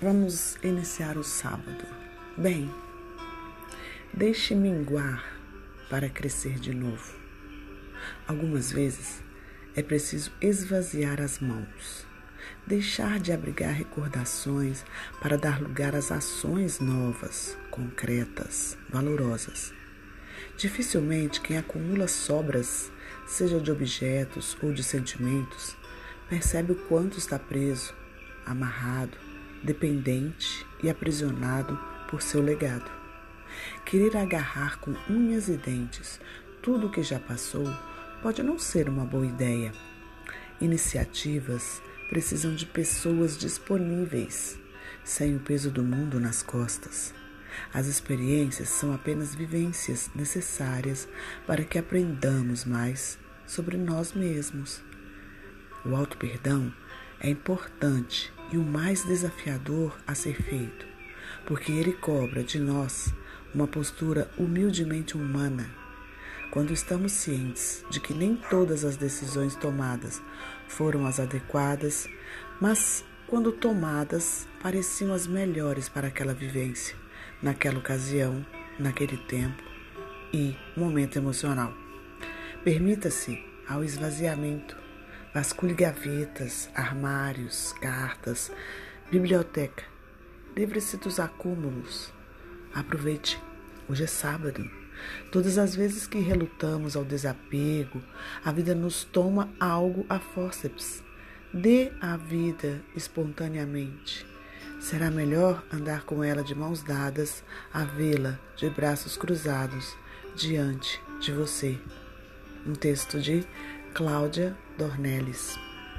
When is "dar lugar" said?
15.36-15.96